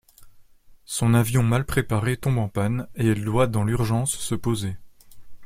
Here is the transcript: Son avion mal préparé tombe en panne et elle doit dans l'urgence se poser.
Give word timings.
Son 0.85 1.13
avion 1.13 1.43
mal 1.43 1.63
préparé 1.63 2.17
tombe 2.17 2.39
en 2.39 2.49
panne 2.49 2.87
et 2.95 3.07
elle 3.09 3.23
doit 3.23 3.45
dans 3.45 3.63
l'urgence 3.63 4.17
se 4.17 4.33
poser. 4.33 4.75